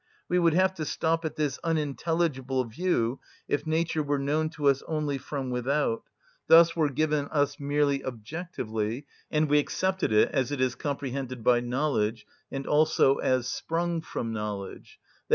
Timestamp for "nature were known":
3.67-4.49